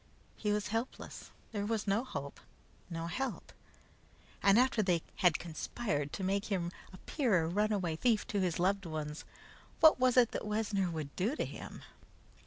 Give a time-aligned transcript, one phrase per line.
[0.35, 1.29] He was helpless.
[1.51, 2.39] There was no hope,
[2.89, 3.51] no help.
[4.41, 8.87] And after they had conspired to make him appear a runaway thief to his loved
[8.87, 9.25] ones,
[9.79, 11.83] what was it that Wessner would do to him?